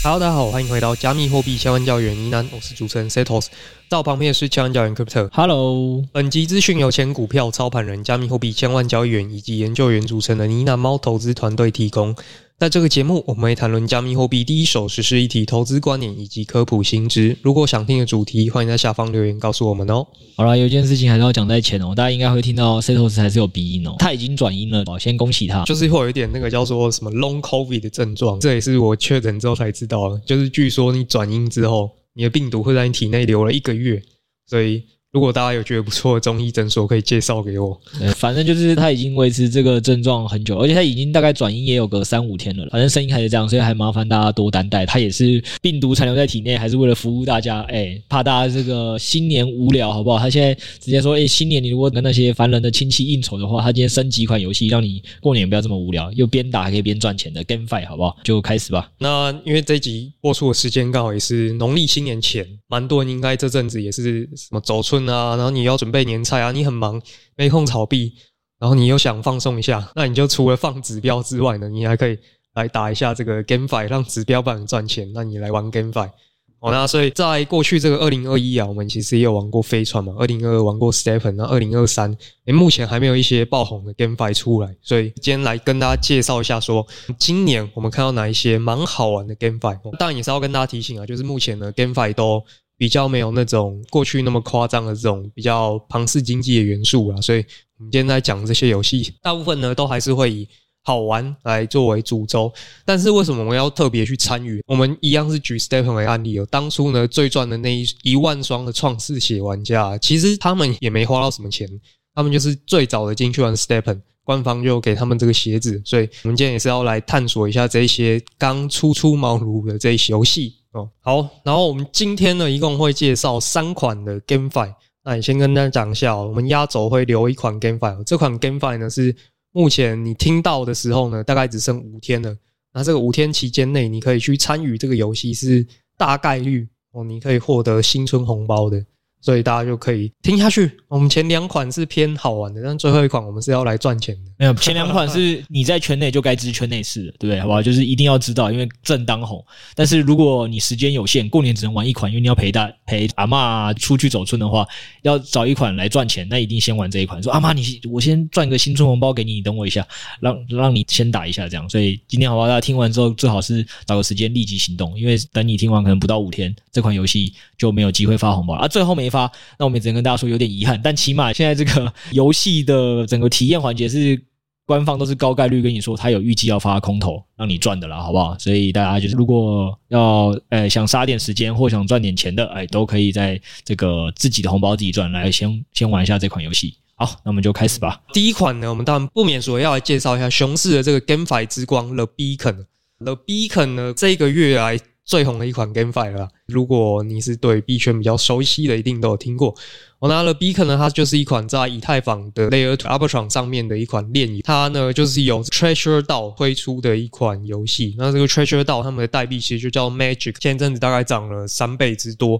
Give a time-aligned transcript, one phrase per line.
[0.00, 3.46] Hello，大家好，欢迎回到加密货币千万教员呢喃，我是主持人 Setos，
[3.88, 5.28] 在我旁边的是千万教员 Crypto。
[5.32, 12.14] Hello，本集资讯由前股票操盘人、加密货币千万交易员以及研究员组成的呢喃猫投资团队提供。
[12.58, 17.36] 在这个节目，我们会谈论加密货币第一手实施议题、投资观念以及科普新知。
[17.40, 20.04] 如果想听的主题，欢迎在下方留言告诉我们哦。
[20.34, 25.62] 好啦，有一件事情还是要讲在前哦，大家应该会听到 Setos 还是有鼻音哦，他已经转阴了，哦，先恭喜他。
[25.66, 30.20] 就是会有一点那个叫做什么 Long COVID 的症状，这也是我确诊之后才知道的。
[30.26, 34.02] 就是据说你转阴之后，你的病毒会在你体内留了一个月，
[34.48, 34.82] 所以。
[35.10, 37.80] 如果大家有觉得不错的中医诊所，可以介绍给我。
[38.16, 42.68] 反正就是他已经维持这个症状很久，而且他已经大概转阴也有个三五天了。
[42.70, 44.84] 反正声音还是这样，所以还麻烦大家多担待。
[44.84, 47.62] 他也是病毒残留在体内，还是为了服务大家。
[47.62, 50.18] 哎，怕大家这个新年无聊，好不好？
[50.18, 58.14] 他现在直接说，哎，新年你如果跟那些烦人的亲戚应酬的话，他今天升级一款游戏，让你过年不要这么无聊，又边打还可以边赚钱的 GameFi，好不好？
[58.24, 58.90] 就开始吧。
[58.98, 65.78] 那因为这一集播出的时间刚好也是农历新年前，蛮多人应该这阵子也是什么走春啊，然后你要。
[65.78, 67.00] 准备年菜啊，你很忙，
[67.36, 68.12] 没空炒币，
[68.58, 72.18] 然后你又想放松一下，那你就除了放指标之外呢，你还可以
[72.54, 75.08] 来打一下这个 GameFi，让指标帮你赚钱。
[75.14, 76.10] 那你来玩 GameFi，
[76.58, 82.12] 哦，那所以在过去这个二零二一啊，我们其实也有玩过飞船嘛，二零二二玩过 STEPN，那二零二三，
[82.46, 86.84] 诶，目前还没有一些爆红的 GameFi 出来，所以今天来跟大家介绍一下说，
[87.20, 92.44] 今年我们看到哪一些蛮好玩的 GameFi，当然也是要跟大家提醒啊，就是目前呢 GameFi 都。
[92.78, 97.44] 比较没有那种过去那么夸张的这种比较庞氏经济的元素啊，所以
[97.76, 100.48] 我们今天在讲这些游戏，大部分呢都还是会以
[100.84, 102.50] 好玩来作为主轴。
[102.84, 104.62] 但是为什么我们要特别去参与？
[104.66, 106.46] 我们一样是举 Stepen 为案例哦。
[106.50, 111.68] 当初呢最赚的那一一万双的创世鞋玩家，其实他们也没花到什么钱，
[112.14, 115.82] 他们就是最早的进去玩 Stepen，官方就给他们这个鞋子。
[115.84, 120.54] 所以我们今天也是要来探索一下这些刚初出茅庐的这些游戏。
[120.72, 124.74] 哦，好，然后我们今天呢，一共会介绍三款的 GameFi。
[125.02, 128.04] 那你先跟大家讲一下哦，我们压轴会留一款 GameFi。
[128.04, 129.14] 这款 GameFi 呢，是
[129.52, 132.36] 目前你听到的时候呢，大概只剩五天了。
[132.74, 138.84] 那这个五天期间内，你可以去参与这个游戏，是大概率哦，你可以获得新春红包的。
[139.20, 140.70] 所以大家就可以听下去。
[140.88, 144.30] 我们前两款是偏好玩的，但最后一款我们是要来赚钱的。
[144.38, 147.40] 没有，前两款是你在圈内就该知圈内事了，对不对？
[147.40, 147.62] 好不好？
[147.62, 149.44] 就是一定要知道，因为正当红。
[149.74, 154.66] 但是如果你时间有限，过年只能玩一款，因为你要陪大陪阿妈出去走春的话，
[155.02, 157.22] 要找一款来赚钱，那一定先玩这一款。
[157.22, 159.86] 说阿妈，你我先赚个新春红包给你，你等我一下，
[160.20, 161.68] 让让你先打一下这样。
[161.68, 162.48] 所以今天好不好？
[162.48, 168.68] 大家听完之后最好是找个时间立即行动，因为等你听完可能不到五天，这款游戏就没有机会发红包了啊。
[168.68, 174.20] 最后没发，那我们也只能跟大家说有点遗憾，但起码现在这个游戏的整个体验环节是
[174.66, 178.38] 官方都是高概率跟你说他有预计要发空投让你赚的啦，好不好？
[178.38, 186.74] 所以大家就是如果要呃想杀点时间或想赚点钱的，哎，都可以在这个自己的红包自己赚，来先先玩一下这款游戏。
[186.96, 188.02] 好，那我们就开始吧。
[188.12, 192.66] 第一款呢，我们当然不免说要来介绍一下熊市的这个 GameFi 之光 The Beacon。
[192.98, 194.78] The Beacon 呢，这个月来。
[195.08, 199.54] 最红的一款 GameFi 了，如果你是对币圈比较熟悉的，一定都有听过。
[199.98, 207.94] 我拿了 Beacon 呢，它就是一款在以太坊的 Layer 2 Arbitrum 上面的一款链游，它呢就是由 Treasure DAO 推出的一款游戏。
[207.96, 212.38] 那这个 Treasure DAO 他们的代币其实就叫 Magic，前阵子大概涨了三倍之多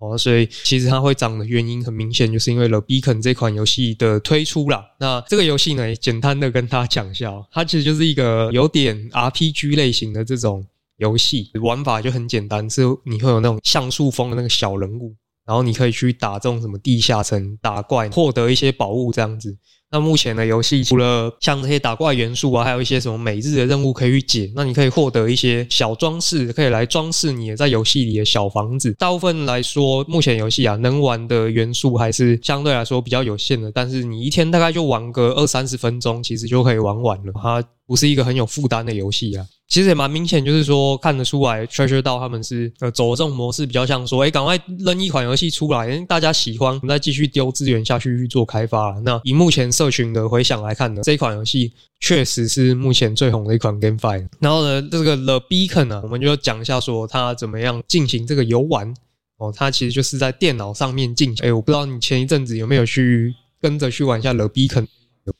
[0.00, 4.84] 哦，所以其实它会涨的原因很明显，就是因为了 Beacon 这款游戏的推出啦。
[4.98, 10.66] 那这个游戏呢，简单的跟大家讲一下，它其实就是一个有点 RPG 类型的这种。
[10.98, 15.14] 游戏玩法就很简单，是你会有那种像素风的那个小人物，
[15.46, 19.56] 然后你可以去打这种什么地下城打怪，获得一些宝物这样子。
[19.90, 24.52] 那目前的游戏除了像这些打怪元素啊，还有一些什么每日的任务可以去解。
[24.54, 28.92] 那你可以获得一些小装饰，可以来装饰你在游戏里的小房子。
[28.98, 33.72] 大部分来说，目前游戏啊能玩的元素还是相对来说比较有限的。
[33.72, 37.32] 但是你一天大概就玩个二三十分钟，其实就可以玩完了。
[37.40, 39.46] 它不是一个很有负担的游戏啊。
[39.68, 48.98] 其实也蛮明显，就是说看得出来，Treasure 岛他们是呃走这种模式，比较像说，诶赶快扔一款游戏出来，大家喜欢，我们再继续丢资源下去去做开发。
[49.04, 51.70] 那以目前社群的回响来看呢，这一款游戏
[52.00, 54.26] 确实是目前最红的一款 GameFi。
[54.40, 58.94] 然后呢，这个 The Beacon 呢，我们就讲一下说它怎么样进行这个游玩
[59.36, 59.52] 哦。
[59.54, 61.44] 它其实就是在电脑上面进行。
[61.44, 64.86] 诶我不知道你前一阵子有没有去跟着去玩一下 The Beacon。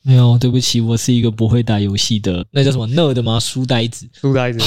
[0.02, 3.38] 没有，对不起，我是一个不会打游戏的，那叫什么 nerd 吗？
[3.38, 4.58] 书呆子，书呆子。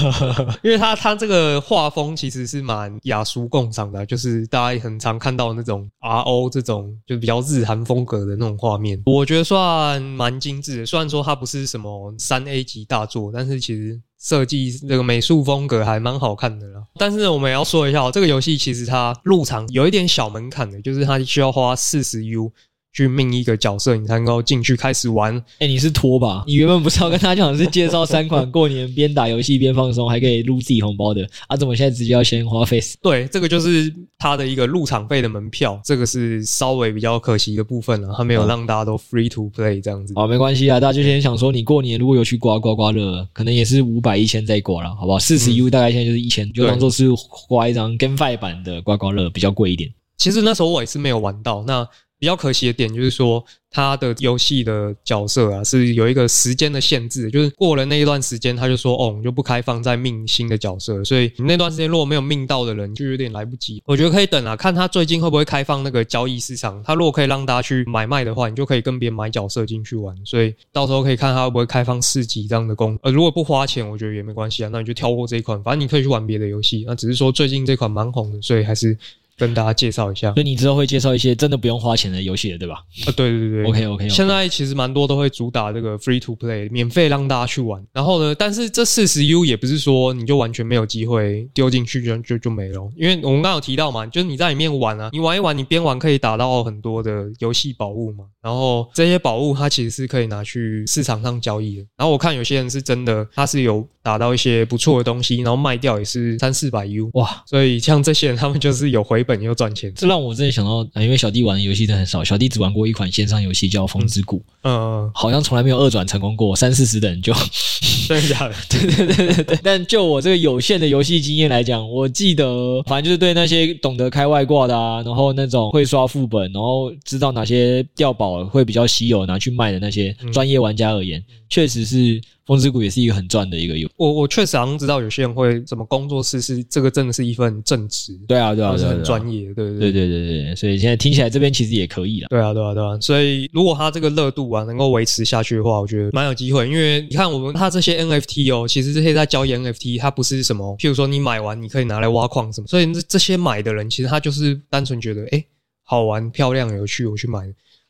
[0.62, 10.86] 因为他他这个画风其实是蛮雅俗共赏的，就是大家也很常看到那种 RO 这种就比较日韩风格的那种画面，我觉得算蛮精致的。
[10.86, 16.82] 虽然说它不是什么三 A 级大作，但是其实设计这个美术风格还蛮好看的啦。
[16.96, 22.52] 但是我们也要说一下，这个游戏其实它入场有一点小门槛的，就是它需要花四十 U。
[22.94, 25.36] 去命一个角色，你才能够进去开始玩。
[25.36, 26.44] 哎、欸，你是拖吧？
[26.46, 31.56] 你原本不是要跟他讲是介绍三款过年边打游戏边放松，还可以撸自己红包的啊？
[31.56, 32.80] 怎么现在直接要先花费？
[33.02, 38.14] 对，这个就是他的一个入场费的门票，这个是稍微比较可惜的部分了。
[38.16, 40.14] 他没有让大家都 free to play 这样子。
[40.14, 45.18] 好，没关系啊，大家就先想说，你过年如果有去刮刮刮乐，可能也是五百一千再刮了，好不好？
[45.18, 47.08] 四十 U 大概现在就是一千，就当做是
[47.48, 49.90] 刮一张 GameFi 版的刮刮乐，比较贵一点。
[50.16, 51.84] 其实那时候我也是没有玩到那。
[52.18, 63.82] 比较可惜的点就是说，他的游戏的角色啊是有一个时间的限制，就是过了那一段时间，他就说哦，你就不开放再命新的角色，所以你那段时间如果没有命到的人，就有点来不及。
[63.84, 66.82] 我觉得可以等啊，看他最近会不会开放那个交易市场。
[66.84, 70.16] 他如果可以让大家去买卖的话，你就可以跟别人买角色进去玩。
[70.24, 72.98] 所以到时候可以看他会不会开放市集这样的功。
[73.02, 76.84] 呃，如果不花钱，我觉得也没关系啊，那你就跳过这一款，反正你可以去玩别的游戏。
[76.86, 78.96] 那只是说最近这款蛮红的，所以还是。
[79.36, 82.76] 跟大家介绍一下，所以你之后会介绍一些真的不用花钱的游戏的，对吧？
[83.06, 84.08] 啊，对对对，OK OK, okay。
[84.08, 87.84] 现在其实蛮多都会主打这个 free to play，免费让大家去玩。
[87.92, 98.24] 然后呢，但是这四十 U 也不是说你就完全没有机会丢进去就就就没了，因为我们刚刚有提到嘛，就是你在里面玩啊，你玩一玩，你边玩可以打到很多的游戏宝物嘛。
[98.42, 101.86] 然后这些宝物它其实是可以拿去市场上交易的。
[101.96, 107.42] 然后我看有些人是真的，他是有打到一些不错的东西，然后卖掉也是三四百 U 哇。
[107.46, 109.92] 所以像这些人，他们就是有回本又赚钱。
[109.96, 117.32] 这让我真的想到，因为小弟玩的游戏真的很少，小弟只玩过一款线上游戏叫《风之谷》，嗯，好像从来没有二转成功过，三四十等就，
[118.06, 118.54] 真的假的？
[118.68, 119.58] 对对对对对。
[119.62, 132.20] 但就我这个有限的游戏经验来讲，我记得，反正就是对那些懂得开外挂的啊，然后那种会刷副本，然后知道哪些掉宝会比较稀有拿去卖的那些专业玩家而言，确实是。
[132.46, 139.92] 风之谷也是一个很赚的一个游，我我确实好像知道有些人会怎么工作室是这个真的是一份正职，对啊对啊，是很专业，对对对。
[139.92, 155.44] 对对对，所以现在听起来这边其实也可以了，对啊对啊对啊，所以如果他这个热度啊能够维持下去的话，我觉得蛮有机会，因为你看我们他这些 NFT 哦，其实这些在交易 NFT，它不是什么，譬如说你买完你可以拿来挖矿什么，所以这这些买的人其实他就是单纯觉得诶
[155.82, 157.40] 好玩漂亮有趣，我去买。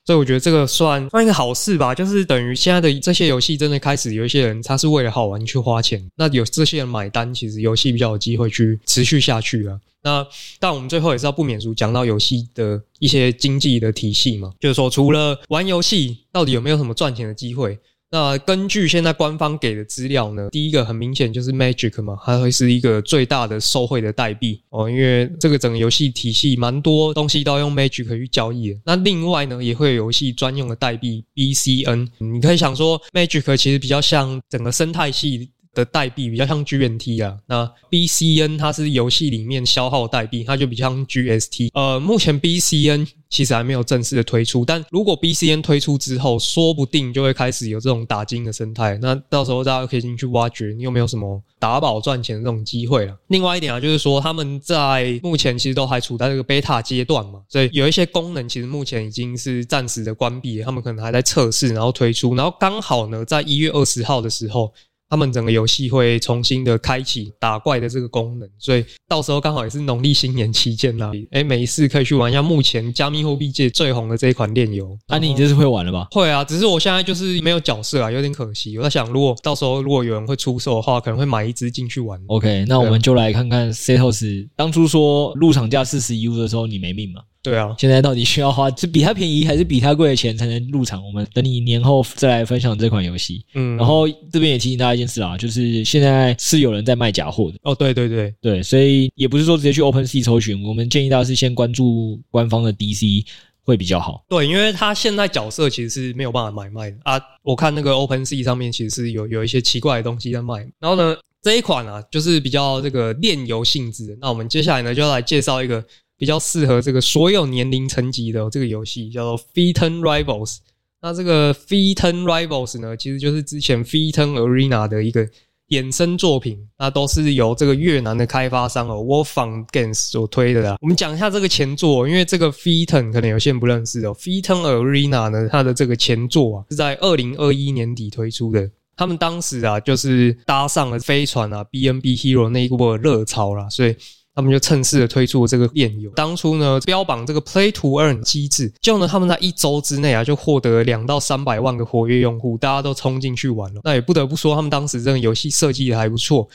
[0.07, 9.81] 所以我觉得这个算算一个好事吧，就是等于现在的这些游戏真的开始有一些人他是为了好玩去花钱，那有这些人买单，其实游戏比较有机会去持续下去了。
[10.03, 10.27] 那
[10.61, 17.79] 但我们最后也是要不免俗讲到游戏的一些经济的体系嘛，就是说除了玩游戏，到底有没有什么赚钱的机会？
[18.15, 28.79] 那根据现在官方给的资料呢，第一个很明显就是 Magic 嘛，它会是一个最大的受贿的代币哦，因为这个整个游戏体系蛮多东西都要用 Magic 去交易的。
[28.87, 37.37] 那另外呢，也会有游戏专用的代币 BCN，你可以想说 Magic 其实比较像整个生态系的代币，比较像 GNT 啊。
[37.47, 41.71] 那 BCN 它是游戏里面消耗代币，它就比较像 GST。
[41.75, 43.07] 呃，目前 BCN。
[43.31, 48.97] 其实还没有正式的推出，但如果 BCN 推出之后，说不定就会开始有这种打金的生态。
[49.03, 53.19] 那到时候大家可以进去挖掘，你有没有什么打宝赚钱的这种机会了？
[53.27, 64.73] 另外一点啊，就是说他们在目前其实都还处在这个 beta 阶段嘛，所以有一些功能其实目前已经是暂时的关闭，他们可能还在测试，然后推出，然后刚好呢，在一月二十号的时候。
[65.15, 71.13] 他们整个游戏会重新的开启打怪的这个功能，所以到时候刚好也是农历新年期间啦。
[71.31, 74.99] 诶，没事可以去玩一下目前加密货币界最红的这一款链游。
[75.07, 76.09] 安妮，你这是会玩了吧？
[76.11, 78.77] 会啊，只是我现在就是没有角色啊，有点可惜。
[78.77, 82.21] 我在想，如果到时候如果有人会出售的话，可能会买一只进去玩。
[82.27, 87.21] OK，那我们就来看看 Setos 当初说入场价四十 U 的时候，你没命吗？
[87.45, 91.05] 对啊，现在到底需要花是比它便宜还是比它贵的钱才能入场？
[91.05, 93.45] 我们等你年后再来分享这款游戏。
[93.53, 97.59] 嗯，然后这边也提醒大家一件事啊，就是现在是有人在卖假货的。
[97.63, 103.27] 哦，对对对对，所以也不是说直接去 OpenSea 抽寻，我们建议大家是先关注官方的 DC
[103.63, 104.25] 会比较好。
[104.27, 107.21] 对，因为它现在角色其实是没有办法买卖的啊。
[107.43, 110.67] 我看那个 OpenSea 上面其实是有有一些奇怪的东西在卖。
[110.81, 114.17] 然后呢，这一款啊，就是比较这个炼油性质。
[114.19, 115.85] 那我们接下来呢，就要来介绍一个。
[116.17, 120.59] 比较适合这个所有年龄层级的这个游戏叫做 Phyton Rivals。
[121.03, 125.29] 那这个 Phyton Rivals 呢，其实就是之前 Phyton Arena 的一个
[125.69, 126.67] 衍生作品。
[126.79, 130.77] 那都是由这个越南的开发商哦 Wolfang Games 所推的啦。
[130.81, 134.15] 我们讲一下这个前作，因为这个 Phyton 可能有些人不认识哦。
[134.15, 138.71] Phyton Arena 呢，它的这个前作啊是在二零二一年底推出的。
[138.97, 143.95] 他们当时啊，就是搭上了飞船啊 BNB Hero 那一波热潮啦，所以。
[144.35, 146.11] 他们就趁势的推出了这个链游。
[146.11, 153.81] 当初呢，标榜这个 Play to Earn 机制，就呢他们在一周之内啊，就获得两到三百万个活跃用户，大家都冲进去玩了。
[153.85, 156.49] 那也不得不说，他们当时这个游戏设计的还不错。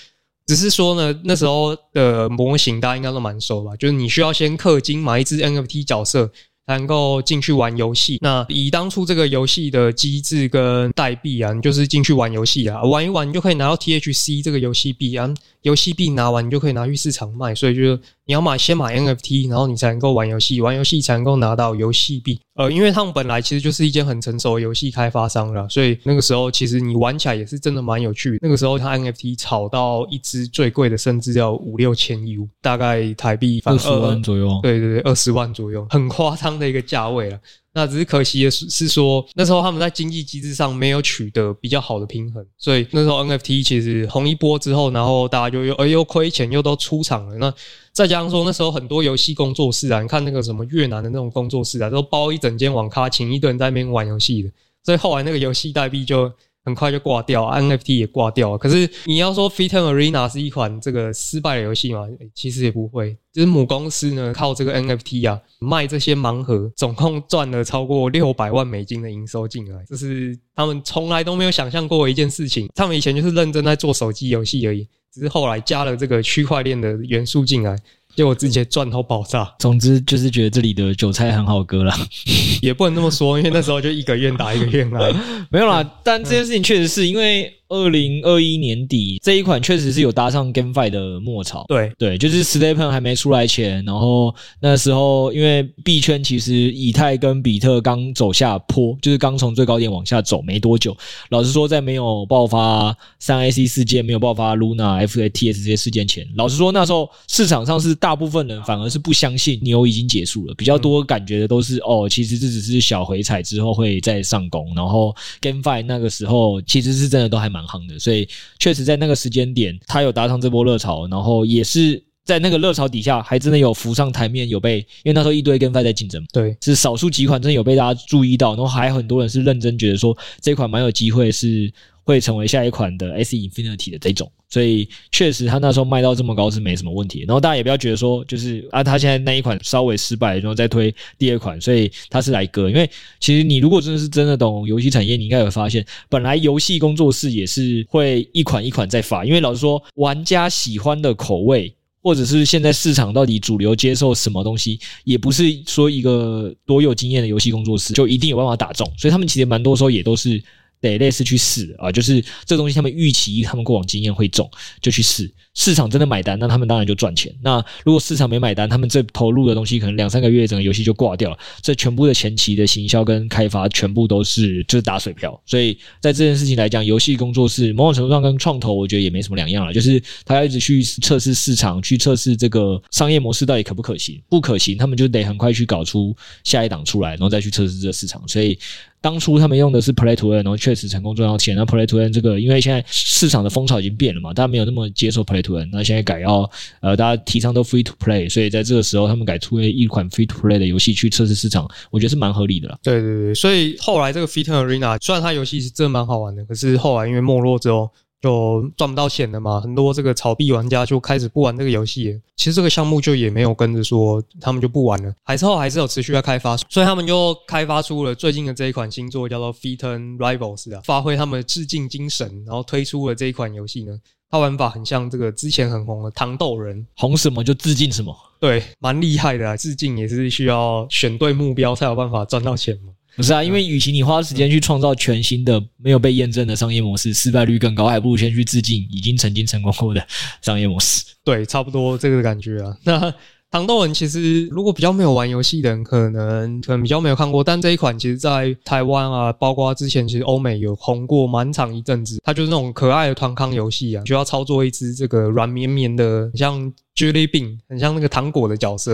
[0.45, 3.75] 只是说呢，那时候的模型大家应该都蛮熟吧？
[3.75, 6.31] 就是你需要先氪金买一只 NFT 角色。
[6.69, 15.27] 才能够进去玩游戏，那以当初这个游戏的机制跟代币啊，你就是进去玩游戏啊，玩一玩你就可以拿到 THC 这个游戏币啊，
[15.63, 17.99] 游戏币拿完你就可以拿去市场卖，所以就是。
[18.25, 22.39] 你要买先买 NFT，然后你才能够玩游戏，玩游戏才能够拿到游戏币。
[22.53, 28.37] 呃，因为他们本来其实就是一间很成熟的游戏开发商了，所以那个时候其实你玩起来也是真的蛮有趣。
[28.39, 34.59] 那个时候他 NFT 炒到一只最贵的，甚至要五六千 U，大概台币二十万左右。
[34.61, 37.39] 对对对，二十万左右，很夸张的一个价位了。
[37.73, 47.35] 那只是可惜的是，是说那时候他们在经济机制上没有取得比较好的平衡，所以那时候 NFT 其实红一波之后，然后大家就又哎又亏钱，又都出场了。
[47.37, 47.53] 那
[47.93, 54.51] 再加上说那时候很多游戏工作室啊，你看那个什么越南的那种工作室啊，都包一整间网咖，请一堆人在那边玩游戏的，
[54.83, 56.31] 所以后来那个游戏代币就。
[56.69, 58.57] 很快就挂掉，NFT 也挂掉。
[58.57, 62.07] 可是你要说 Fiten Arena 是一款这个失败的游戏吗？
[62.33, 63.17] 其实也不会。
[63.33, 72.69] 就是母公司呢，靠这个 NFT 啊，卖这些盲盒，总共赚了超过六百万美金的营收进来，这是他们从来都没有想象过的一件事情。
[72.75, 77.77] 他们以前就是认真在做手机游戏而已，只是后来加了这个区块链的元素进来。
[78.19, 79.49] 结果直接赚到爆炸。
[79.59, 81.97] 总之就是觉得这里的韭菜很好割啦，
[82.61, 85.09] 也不能这么说，因为那时候就一个愿打一个愿挨。
[85.49, 87.53] 没有啦，但这件事情确实是因为。
[87.71, 100.97] 二零二一年底这一款确实是有搭上 GameFi 的末潮，对对，就是 STEPN 还没出来前，然后那时候因为币圈其实以太跟比特刚走下坡，就是刚从最高点往下走没多久。
[101.29, 117.59] 老实说，在没有爆发三 AC 事件、没有爆发 Luna FATS 这些事件前，老实说那时候市场上是大部分人反而是不相信牛已经结束了，比较多感觉的都是哦，其实这只是小回踩之后会再上攻，然后 GameFi 那个时候其实是真的都还蛮。
[117.69, 131.71] 夯的，所以确实在那个时间点，他有搭上这波热潮，然后也是在那个热潮底下，还真的有浮上台面，有被，因为那时候一堆 GameFi 在竞争，对，是少数几款真的有被大家注意到，然后还有很多人是认真觉得说这款蛮有机会是。
[132.09, 137.23] 会成为下一款的 SE Infinity 的这种，所以确实他那时候卖到这么高是没什么问题。
[137.27, 142.67] 然后大家也不要觉得说，就是啊，他现在那一款稍微失败，然后再推第二款，所以他是来割。
[142.67, 142.89] 因为
[143.19, 149.23] 其实你如果真的是真的懂游戏产业，你应该有发现，本来游戏工作室也是会一款一款在发。
[149.23, 158.91] 因为老实说，玩家喜欢的口味，或者是现在市场到底主流接受什么东西，也不是说一个多有经验的游戏工作室就一定有办法打中。
[158.97, 160.41] 所以他们其实蛮多时候也都是。
[160.81, 164.49] 得类似去试啊，就是这东西他们预期他们过往经验会中，
[164.81, 165.31] 就去试。
[165.59, 167.35] 市场真的买单，那他们当然就赚钱。
[167.43, 171.37] 那如果市场没买单，他们这投入的东西可能两三个月整个游戏就挂掉了。
[171.61, 175.37] 这全部的前期的行销跟开发全部都是就是打水漂。
[175.45, 184.17] 所以在这件事情来讲，游戏工作室某种程度上跟创投我觉得也没什么两样了，就是他要一直去测试市场，去测试这个商业模式到底可不可行。
[184.29, 188.25] 不可行，他们就得很快去搞出下一档出来，然后再去测试这个市场。
[188.29, 188.57] 所以。
[189.01, 191.55] 当初他们用的是 Play to Earn，然后确实成功赚到钱。
[191.55, 196.49] 那 Play to Earn 这个，因为现在市场的风潮已经变了嘛，大家没有那么接受 Play to 那现在改要
[196.81, 202.77] 呃，大家提倡都 Free to Play，所以在这个时候他们改出了一款 Free to Play 的游戏去测试市场，我觉得是蛮合理的啦。
[202.83, 207.89] 对对对，所以后来这个 Fiten Arena 虽然它游戏是真的蛮好玩的，可是后来因为没落之后。
[208.21, 212.19] 就赚不到钱了嘛，很多这个炒币玩家就开始不玩这个游戏。
[212.35, 223.97] 其实这个项目就也没有跟着说他们就不玩了，还是后还是有持续在开发，所以他们就开发出了最近的这一款新作，叫做 Phyton Rivals 啊，发挥他们的致敬精神，然后推出了这一款游戏呢。
[224.29, 229.57] 它玩法很像这个之前很红的糖豆人，红什么就致敬什么，对，蛮厉害的啊。
[229.57, 232.93] 致敬也是需要选对目标才有办法赚到钱嘛。
[233.15, 240.07] 不是啊，因为与其你花时间去创造全新的、没有被验证的商业模式，失败率更高，还不如先去致敬已经曾经成功过的
[240.41, 241.03] 商业模式。
[241.23, 242.77] 对，差不多这个感觉啊。
[242.83, 243.13] 那
[243.51, 252.19] 糖豆人其实如果比较没有玩游戏的人，可能可能比较没有看过，但这一款其实在台湾啊，包括之前其实欧美有红过蛮长一阵子。
[252.23, 258.93] 它就是那种可爱的团康游戏啊，需要操作一只这个软绵绵的，很像 Jelly Bean，很像那个糖果的角色。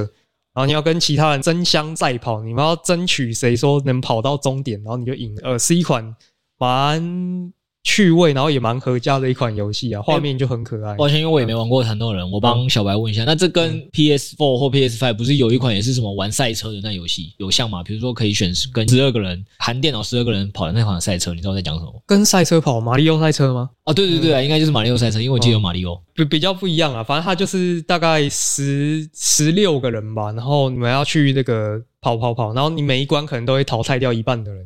[0.54, 5.36] 然后你要跟其他人争相赛跑，你们要争取谁说能跑到终点，然后你就赢。
[5.44, 6.16] 呃，是一款
[6.58, 7.52] 蛮
[7.86, 10.96] 趣味，然后也蛮合家的一款游戏啊，画面就很可爱。
[10.96, 17.84] 抱歉，因为我也没玩过弹豆人，我帮小白问一下，那这跟 PS4 或 PS5 不是有一款也是什么玩赛车的那游戏有像吗？
[17.84, 22.04] 比如说可以选跟十二个人含电脑十二个人跑的那款赛车，你知道我在讲什么？
[22.08, 23.70] 跟赛车跑马里奥赛车吗？
[23.84, 26.02] 啊，对对对啊，应该就是马里奥赛车，因为我记得有马里奥。
[26.16, 34.66] 比比较不一样啊，反正它就是大概十十六个人吧，然后你们要去那个跑跑跑，然后你每一关可能都会淘汰掉一半的人，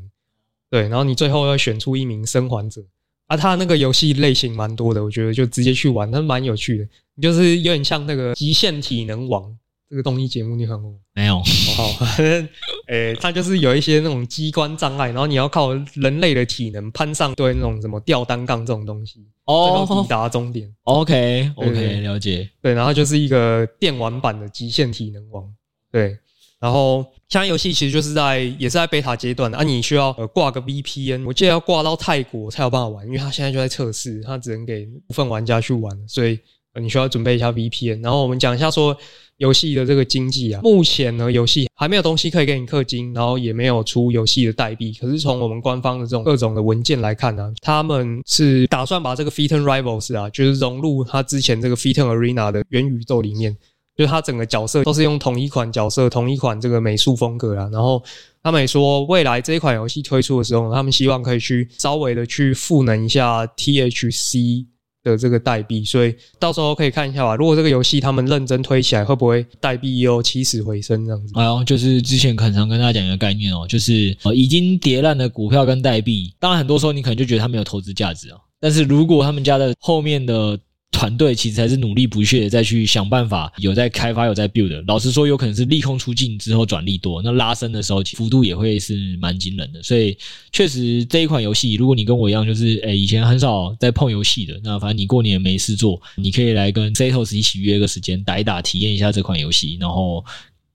[0.72, 2.82] 对，然后你最后要选出一名生还者。
[3.30, 6.88] 啊，它那个游戏类型蛮多的，我觉得就直接去玩，它蛮有趣的。
[7.22, 9.44] 就是有点像那个《极限体能王》
[9.88, 11.36] 这个综艺节目，你看过没有？
[11.76, 12.50] 好，反正
[12.88, 20.74] 诶，它就是有一些那种机关障碍，然后你要靠人类的体能攀上对那种什么吊单杠这种东西，哦，抵达终点。
[20.86, 21.54] Okay,
[22.02, 22.50] 了解。
[22.62, 25.44] 对，然后就是一个电玩版的《极限体能王》。
[25.92, 26.18] 对。
[26.60, 36.38] 然后，现在游戏其实就是在也是在 beta 阶段的啊，你需要呃挂个 VPN，我记得要挂到泰国才有办法玩，因为它现在就在测试，它只能给部分玩家去玩，所以
[36.82, 38.04] 你需要准备一下 VPN。
[38.04, 38.94] 然后我们讲一下说
[39.38, 44.92] 游戏的这个经济啊，目前呢游戏还没有东西可以给你氪金，然后也没有出游戏的代币。
[45.00, 53.56] 可是从我们官方的这种各种的文件来看呢、他们是打算把这个 Phaeton Rivals 啊，就是融入他之前这个 Phaeton Arena 的元宇宙里面。
[54.00, 57.70] 就是他整个角色都是用同一款角色、同一款这个美术风格啦。
[57.70, 58.02] 然后
[58.42, 64.66] 他们也说，未来这一款游戏推出的时候，他们希望可以去稍微的去赋能一下 THC
[65.04, 65.84] 的这个代币。
[65.84, 67.36] 所以到时候可以看一下吧。
[67.36, 71.34] 如果这个游戏他们认真推起来，会不会代币又起死回生这样子？
[71.36, 78.38] 哎呦，就是之前很常跟大家讲一个概念哦，就是呃已经跌烂的股票跟代币，当然很多时候你可能就觉得它没有投资价值啊。
[78.62, 80.58] 但是如果他们家的后面的
[80.92, 84.84] 团队其实还是努力不懈的再去想办法，有在开发，有在 build。
[84.88, 89.82] 老实说，有可能是利空出尽之后转利多，那拉升的时候幅度也会是蛮惊人的。
[89.82, 90.18] 所以，
[90.52, 99.78] 确实这一款游戏，如果你跟我一样，就是诶以前很少在碰游戏的，那反正你过年没事做，你可以来跟 Setos 一起约个时间打一打，体验一下这款游戏。
[99.80, 100.26] 然后，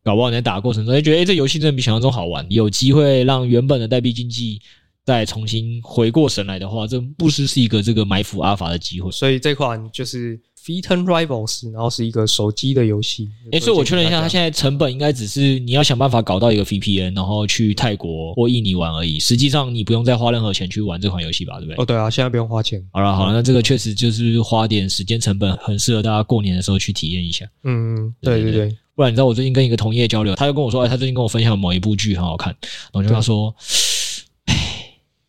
[0.02, 4.60] 搞不好你在打的过程中，哎，觉得诶这游戏真的比想象中好玩，有机会让原本的代币经济。
[5.04, 9.10] 再重新回过神来的话，这不失是一个这个埋伏阿法的机会。
[9.10, 13.28] 所以这款就是 Phaeton Rivals，然后是一个手机的游戏。
[13.52, 19.18] 诶，所以我确认一下，它现在成本应该只是你要想办法搞到一个 VPN，然后去泰国或印尼玩而已。
[19.18, 21.58] 实际上你不用再花任何钱去玩这款游戏吧？
[21.58, 21.82] 对不对？
[21.82, 22.82] 哦，对啊，现在不用花钱。
[22.90, 27.44] 好了好了，那这个确实就是花点时间成本，很适合大家过年的时候去体验一下。
[27.64, 28.74] 嗯，对对对。
[28.96, 32.56] 不然你知道我最近跟一个同业交流，他就跟我说，哎，他最近跟我分享某一部剧很好看，
[32.92, 33.54] 然后就跟他说。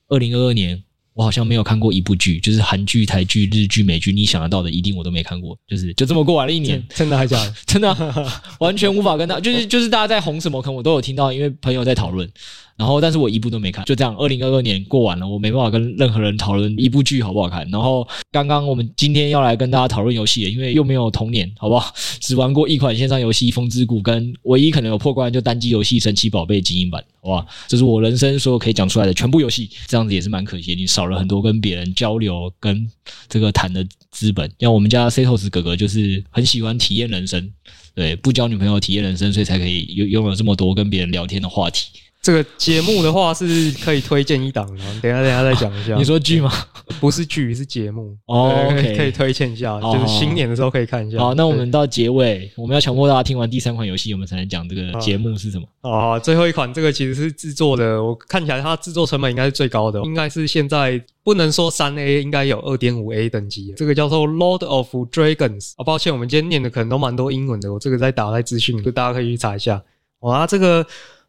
[0.07, 5.57] 二零二二年，我好像没有看过一部剧，就是韩剧、台剧、日剧、美剧，你想得到的，一定我都没看过。
[5.67, 7.53] 就是就这么过完了一年，真 的还假的？
[7.65, 12.29] 真的、啊，完全无法跟他，就是就是大家在红什么，可能我都有听到，因为朋友在讨论。
[12.77, 14.13] 然后，但是我一部都没看，就这样。
[14.17, 17.65] 二零二二年过完了，我没办法跟任何人讨论一部剧好不好看。
[17.69, 21.93] 然后，刚刚我们今天要来跟大家讨论游戏，因为又没有童年，好不好？
[22.19, 27.47] 只玩过一款线上游戏《风之谷》，跟唯一可能有破关就单机游戏《神奇宝贝》精英版，好不好？
[27.67, 29.69] 这是我人生所有可以讲出来的全部游戏。
[29.87, 32.85] 这样子也是蛮可惜，你少了很多跟别人交流、跟
[33.29, 34.51] 这个谈的资本。
[34.59, 37.49] 像我们家 Setos 哥哥就是很喜欢体验人生，
[37.93, 41.87] 对，不交女朋友体验人生，所以才可以拥拥有这么多跟别人聊天的话题。
[42.25, 45.93] 这个节目的话是可以推荐一档的，等一下等一下再讲一下。
[45.95, 46.51] 你说剧吗？
[46.99, 48.65] 不是剧，是节目哦。
[48.71, 51.19] 可以可以推荐一下，就是新年的时候可以看一下。
[51.19, 55.67] 好，那我们到结尾，我们要强迫大家听完第三款游戏，我们才能讲这个节目是什么。
[55.81, 63.71] 哦，最后一款这个其实是制作的，我看起来它制作成本应该是最高的，应该是现在不能说三 A，应该有二点五 A 等级。
[63.77, 69.79] 这个叫做《Lord of Dragons》啊，抱歉，我们今天念的可能都蛮多英文的，我这个再打在资讯，就大家可以去查一下。
[70.21, 70.83] 哇，这个。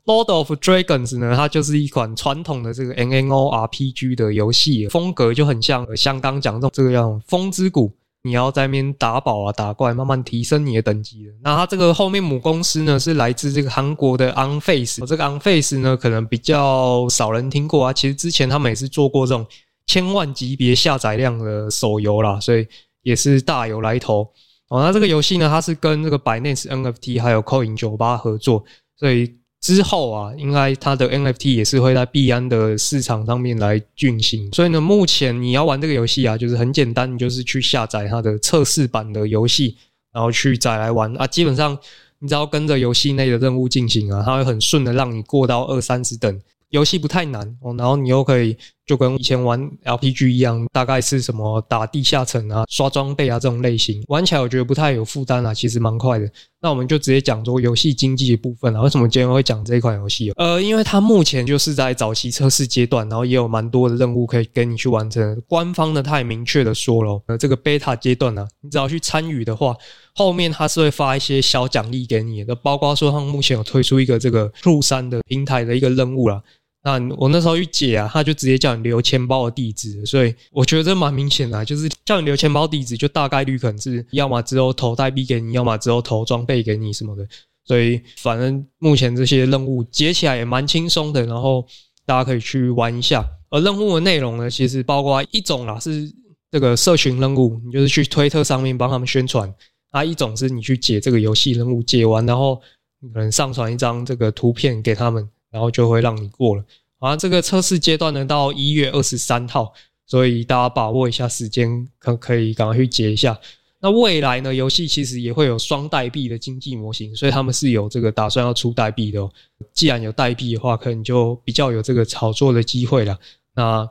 [0.06, 7.92] Lord of Dragons 呢，它就是一款传统的这个 M N O R P G 的游戏，风格就很像香港讲这种这个样风之谷，
[8.22, 11.32] 你要在那边打宝啊、打怪，慢慢提升你的等级的。
[11.42, 17.92] 那它这个后面母公司呢，是来自这个韩国的 Unface，这个 Unface 呢，可能比较少人听过啊。
[17.92, 19.44] 其实之前他们也是做过这种
[19.86, 22.64] 千万级别下载量的手游啦，所以
[23.02, 24.20] 也是大有来头。
[24.68, 28.64] 哦，那这个游戏呢，它是跟这个 Binance NFT 还有 Coin 酒吧合作，
[28.96, 29.34] 所以。
[29.60, 34.48] 之后啊，应该它的 NFT 也是会在币安的市场上面来进行。
[34.52, 39.76] 所以呢，目前你要玩这个游戏啊，就是很简单，你就是去下载它的测试版的游戏，
[40.12, 41.26] 然后去再来玩啊。
[41.26, 41.76] 基本上
[42.20, 46.40] 你只要跟着游戏内的任务进行啊，它会很顺的让你过到二三十等。
[46.70, 56.30] 游戏不太难哦，然后你又可以就跟以前玩 LPG 一样，大概是什么打地下城啊、刷装备啊这种类型，玩起来我觉得不太有负担啊，其实蛮快的。
[56.62, 58.82] 那我们就直接讲说游戏经济的部分啊。
[58.82, 60.30] 为什么今天会讲这一款游戏？
[60.36, 65.42] 呃，因为它目前就是在早期测试阶段，然后也有蛮多的任务可以给你去完成。
[65.48, 69.76] 官方呢，它也明确的说了，呃，这个 beta 阶段呢，你只要去参与的话，
[70.14, 76.40] 后面它是会发一些小奖励给你的，包括说他们目前有推出一个这个入山的平台的一个任务啦。
[76.86, 87.26] 那我那时候去解啊，他就直接叫你留钱包的地址，所以我觉得这蛮明显的，就是叫你留钱包地址，就大概率可能是要么之后投代币给你，要么之后投装备给你什么的。
[87.64, 91.66] 所以反正目前这些任务解起来也蛮轻松的，然后
[92.04, 93.26] 大家可以去玩一下。
[93.50, 96.08] 而任务的内容呢，其实包括一种啦是
[96.52, 99.52] 这个社群任务，你就是去推特上面帮他们宣传；
[99.90, 102.62] 啊，一种是你去解这个游戏任务，解完然后
[103.00, 105.28] 你可能上传一张这个图片给他们。
[105.56, 106.62] 然后就会让你过了。
[106.98, 109.72] 啊，这个测试阶段呢，到一月二十三号，
[110.06, 113.38] 所以大家把握一下时间，可可以赶快去解一下。
[113.80, 119.30] 那未来呢，游戏其实也会有双代币的经济模型，所以他们是有这个打算要出代币的哦。
[119.72, 123.16] 既然有代币的话，可能就比较有这个炒作的机会了。
[123.54, 123.88] 那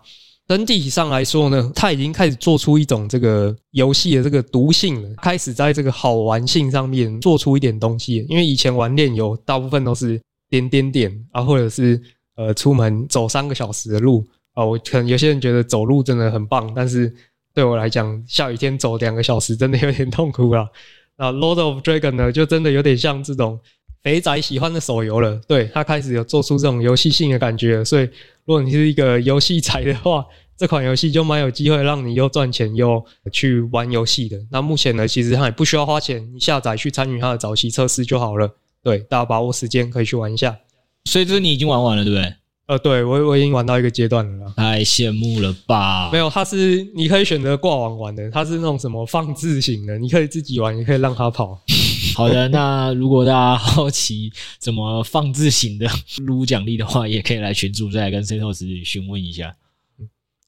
[0.48, 8.26] 整体上来说呢，它已经开始做出一种这个游戏的这个毒性了，开始在这个好玩性上面做出一点东西。
[8.30, 10.22] 因为以前玩炼游，大部分都是。
[10.50, 12.02] 点点点啊，或者是
[12.36, 17.14] 呃，出门走三个小时的路啊，我可能有些人觉得走路真的很棒，但是
[17.54, 20.68] 对我来讲，下雨天走两个小时真的有点痛苦啊。
[21.18, 23.58] 那 Lord of Dragon 呢，就真的有点像这种
[24.04, 25.40] 肥宅喜欢的手游了。
[25.48, 28.04] 对，他开始有做出这种游戏性的感觉，所以
[28.44, 30.26] 如果你是一个游戏宅的话，
[30.58, 34.38] 这款游戏就蛮有机会让你又赚钱又去玩游戏的。
[34.52, 38.54] 那目前呢，其实它也不需要花钱，你下载去参与它的早期测试就好了。
[38.86, 40.56] 对，大家把握时间可以去玩一下。
[41.06, 42.34] 所以这是你已经玩完了，对不对？
[42.68, 44.54] 呃，对，我我已经玩到一个阶段了。
[44.56, 46.12] 太羡慕了吧？
[46.12, 51.60] 没有，它是你可以选择挂网玩的，它是那种什么放置型的，你可以自己玩，也可以让它跑。
[52.16, 55.90] 好的，那如果大家好奇怎么放置型的
[56.22, 59.56] 撸奖励的话，也可以来群主再来跟 Setos 询问一下。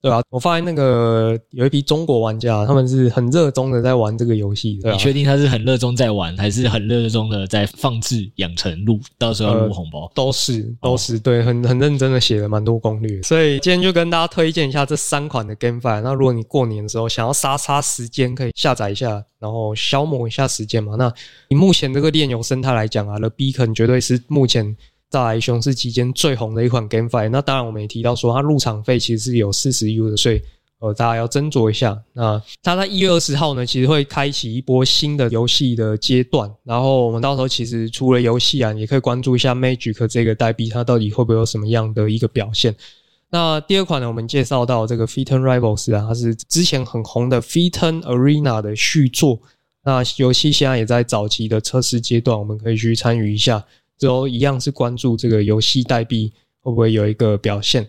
[0.00, 4.78] 对啊，我发现那个有一批中国玩家，他们是很热衷的在玩这个游戏。
[4.84, 9.00] 你确定他是很热衷在玩，还是很热衷的在放置养成录？
[9.18, 10.02] 到时候要录红包？
[10.02, 13.20] 呃、都是，都是对，很很认真的写了蛮多攻略。
[13.22, 16.00] 所以今天就跟大家推荐一下这三款的 GameFi。
[16.00, 20.94] 那如果你过年的时候想要杀杀时间，可以下载一下，然后消磨一下时间嘛。
[20.96, 21.12] 那
[21.48, 24.76] 以目前这个炼油生态来讲啊，The Beacon 绝对是目前。
[25.10, 30.42] 在熊市期间最红的一款 GameFi，那当然我们也提到说，它入场费其实是有四十 U 的，所以
[30.80, 31.98] 呃大家要斟酌一下。
[32.12, 42.74] 那它在一月二十号呢，其实会开启一波新的游戏的阶段，然后我们到时候其实除了游戏啊，也可以关注一下 Magic 这个代币，它到底会不会有什么样的一个表现。
[43.30, 49.40] 那第二款呢，我们介绍到这个 Phyton Rivals 啊，它是之前很红的 Phyton Arena 的续作。
[49.84, 53.64] 那游戏现在也在早期的测试阶段，我们可以去参与一下。
[53.98, 57.88] 之后一样是关注这个游戏代币会不会有一个表现。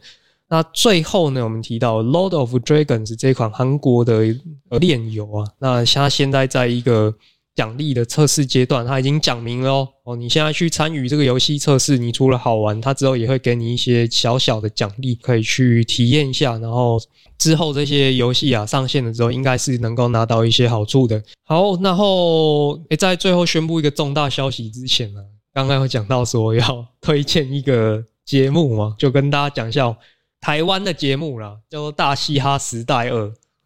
[0.51, 4.35] 那最后呢，我们提到《Lord of Dragons》这款韩国的
[4.79, 7.13] 链游啊，那它现在在一个
[7.55, 16.57] 奖励的测试阶段，它已经讲明了哦，你现在去参与这个游戏测试，你除了好玩，它之后也会给你一些小小的奖励，可以去体验一下。
[16.57, 16.99] 然后
[17.37, 21.21] 之后这些游戏啊上线了之后，应该是能够拿到一些好处的。
[21.43, 25.21] 好，然后诶，在最后宣布一个重大消息之前呢。
[25.59, 29.95] 刚刚有讲到说要推荐一个节目嘛， 就跟大家讲一下
[30.39, 33.25] 台湾的节目啦，叫做《大嘻哈时代二》。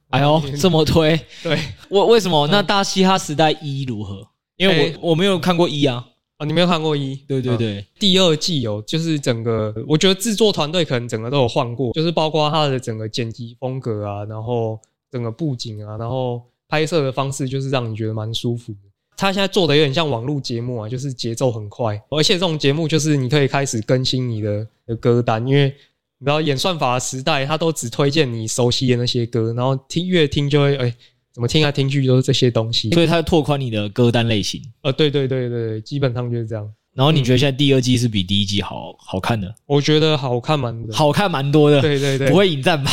[0.10, 1.20] 哎呦， 这么推？
[1.44, 1.58] 对，
[1.90, 2.48] 为为什么？
[2.48, 4.28] 那《大嘻哈时代一》如何？
[4.58, 6.08] 因为我、欸、我没有看过一啊。
[6.38, 7.16] 啊，你没有看过一？
[7.28, 14.80] 对对对，第二季哦，就是整个，我觉得制作团队可能整个都有换过，就是包括它的整个剪辑风格啊，然后
[15.12, 18.80] 整个布景啊，然后拍摄的方式，就是让你觉得蛮舒服的。
[19.24, 25.74] 他现在做的有点像网络节目啊，就是节奏很快，而且这种节目就是你可以开始更新你的的歌单，因为
[26.20, 30.96] 你知道演算法的时代，他都只推荐你熟悉的那些歌，然后听越听就会哎、欸，
[31.32, 34.62] 怎么听来听去都是这些东西，所以他拓宽你的歌单类型。
[34.82, 36.70] 呃，对对对对，基本上就是这样。
[36.94, 39.56] 然后你觉得现在第二季是比第一季好好看的？
[39.66, 41.82] 我觉得好看蛮多，好看蛮多的。
[41.82, 42.92] 对对对，不会引战吧？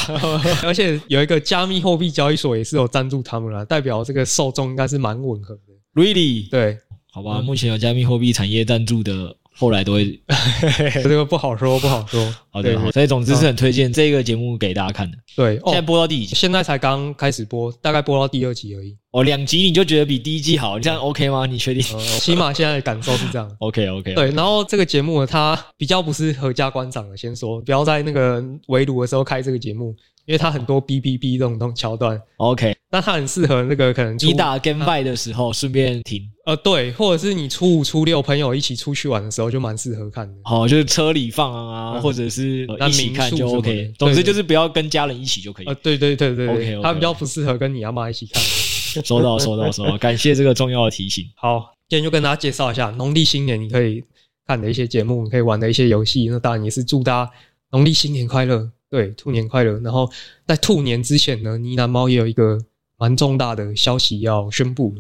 [0.63, 5.70] 而且有一个加密货币交易所也是有赞助他们啦，代表这个受众应该是蛮吻合的。
[5.95, 6.49] Really？
[6.49, 6.79] 对，
[7.13, 10.21] 好吧，目前有加密货币产业赞助的，后来都会，
[11.03, 12.35] 这个不好说，不好说。
[12.53, 15.17] 好的，好，所以总之是很推荐这个节目给大家看的。
[15.37, 16.35] 对，现在播到第几集？
[16.35, 18.97] 现在才刚开始播，大概播到第二集而已。
[19.13, 21.47] 哦，两集你就觉得比第一季好，你这样 OK 吗？
[21.47, 21.83] 你确定？
[21.99, 23.51] 起码现在的感受是这样。
[23.61, 24.15] OK OK。
[24.15, 29.95] 对，然后这个节目呢，它比较不是合家观赏的，先说，不要在那个围炉的时候开这个节目。
[30.27, 40.35] 因为它很多哔哔哔这种东桥段，OK，那它很适合那个可能你打 game by 的时候顺便听，呃，对，或者是你初五初六朋友一起出去玩的时候就蛮适合看的。
[40.45, 42.40] 好，就是车里放啊，或者是
[42.89, 43.93] 一起看就 OK。
[43.99, 45.67] 总之就是不要跟家人一起就可以。
[45.67, 48.43] 呃，对对对对，OK，它比较不适合跟你阿妈一起看。
[49.05, 51.25] 收到收到收到，感谢这个重要的提醒。
[51.37, 54.03] 好，今天就跟大家介绍一下农历新年你可以
[54.47, 56.27] 看的一些节目，你可以玩的一些游戏。
[56.29, 57.31] 那当然也是祝大家
[57.71, 58.71] 农历新年快乐。
[58.91, 59.79] 对，兔年快乐！
[59.85, 60.11] 然后
[60.45, 62.59] 在兔年之前呢，呢喃猫也有一个
[62.99, 64.93] 蛮重大的消息要宣布。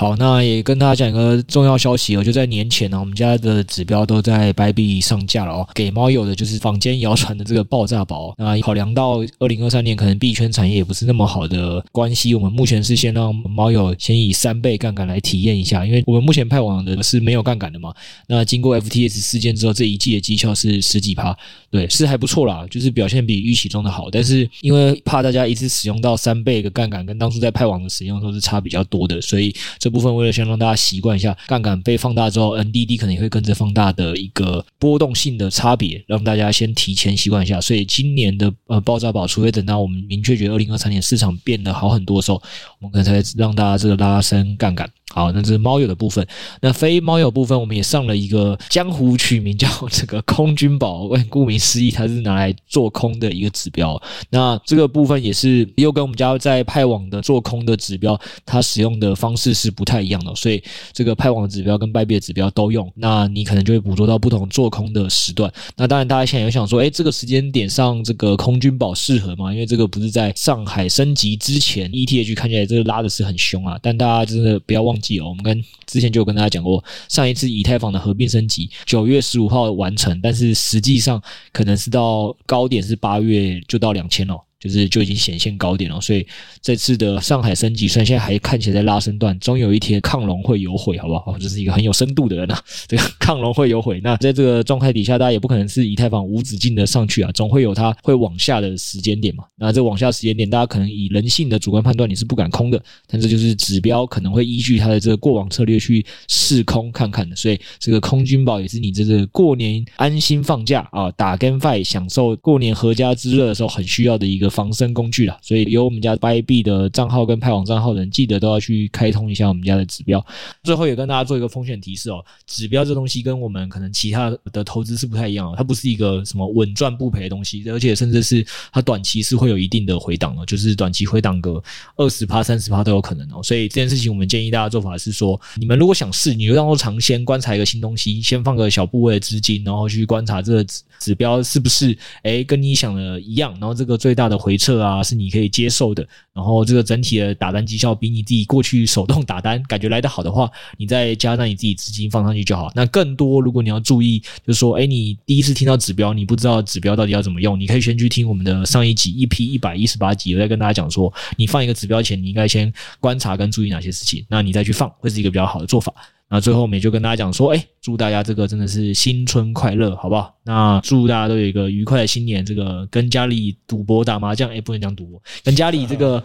[0.00, 5.68] 好，那也跟大家讲一个重要消息哦，就在年前呢，我们家的指标都在 b 币上架了哦。
[5.74, 8.32] 给猫友的就是坊间谣传的这个爆炸宝。
[8.38, 17.92] 那考量到二零二三年可能币圈产业也不是那么好的关系，我们目前是先让猫友先以三倍杠杆来体验一下，因为我们目前派网的是没有杠杆的嘛。
[18.28, 21.36] 那经过 FTS 事件之后，这一季的绩效是十几趴，
[21.72, 24.08] 对，是还不错啦，就是表现比预期中的好。
[24.12, 29.52] 但是因为怕大家一次使用到三倍的杠杆，跟当初在派网的使用都是差比较多的，所以
[29.88, 37.58] 这部分为了先让大家习惯一下杠杆被放大之后，NDD 可能也会跟着放大的一个波动性的差别，让大家先提前习惯一下。
[37.58, 42.42] 所以今年的呃爆炸宝，除非等到我们明确觉得二零二三年市场变得好很多的时候，
[42.80, 44.86] 我们可能才让大家这个拉升杠杆。
[45.18, 46.24] 好，那这是猫友的部分。
[46.60, 51.08] 那非猫友部分，我们也上了一个江湖取名叫 这个空军宝。
[51.28, 54.00] 顾名思义，它是拿来做空的一个指标。
[54.30, 60.32] 那这个部分也是又跟我们家在派网的做空的指标，它使用的方式是不太一样的。
[60.36, 65.52] 所以这个派网的指标跟百币的指标都用，那你可能就会捕捉到不同做空的时段。
[65.76, 69.52] 那当然，大家现在有想说，诶，这个时间点上这个空军宝适合吗？
[69.52, 73.78] 因为这个不是在上海升级之前，ETH 看起来这个拉的是很凶啊。
[73.82, 84.38] 但大家真的不要忘记我们跟之前就有跟大家讲过，上一次以太坊的合并升级九月十五号完成，但是实际上可能是到高点是八月就到两千了。
[84.60, 86.26] 就是就已经显现高点了，所以
[86.60, 91.38] 这次的上海升级，虽然现在还看起来在拉升段，终有一天亢龙会有悔，好不好？
[91.38, 94.00] 这是一个很有深度的人啊，这个亢龙会有悔。
[94.02, 99.44] 那在这个状态底下，大家也不可能是以太坊无止境的上去啊，总会有它会往下的时间点嘛。
[99.56, 107.36] 那这往下时间点，大家可能以人性的主观判断，你是不敢空的，但这就是指标可能会依据它的这个过往策略去试空看看的。
[107.36, 114.47] 所以这个空军宝也是你这个过年安心放假啊，打 GameFi 享受过年阖家之乐的时候很需要的一个。
[114.48, 120.24] 防身工具啦，所以有我们家 YB 的账号跟派网账号的人，记得都要去开通一下我们家的指标。
[120.62, 131.62] 最后也跟大家做一个风险提示哦，指标这东西跟我们可能其他的投资是不太一样哦，它不是一个什么稳赚不赔的东西，而且甚至是它短期是会有一定的回档的，就是短期回档个
[131.96, 133.42] 二十趴、三十趴都有可能哦。
[133.42, 152.70] 所以这件事情我们建议大家做法是说，你们如果想试，你就当做尝鲜，观察一个新东西，先放个小部位的资金，然后去观察这个指指标是不是诶跟你想的一样，然后这个最大的回撤啊是你可以接受的，然后这个整体的打单绩效比你自己过去手动打单感觉来得好的话，你再加上你自己资金放上去就好。
[152.74, 165.92] 那更多如果你要注意，就是说，哎，你第一次听到指标，你不知道指标到底要怎么用，你可以先去听我们的上一集 EP 一百一十八集，我在跟大家讲说，你放一个指标前，你应该先观察跟注意哪些事情，那你再去放，会是一个比较好的做法。
[166.30, 170.34] 那最后我们也就跟大家讲说，哎，祝大家这个真的是新春快乐，好不好？
[170.44, 172.44] 那祝大家都有一个愉快的新年。
[172.44, 176.22] 这个跟家里赌博打麻将，哎，不能讲赌博，跟家里这个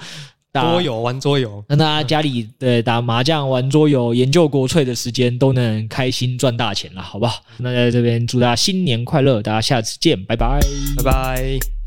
[0.52, 7.42] 打桌游玩桌游，跟大家家里对打麻将、玩桌游、研究国粹的时间都能开心赚大钱了，好不好？
[7.58, 10.60] 那在这边祝大家新年快乐，大家下次见，拜拜，
[10.98, 11.83] 拜拜。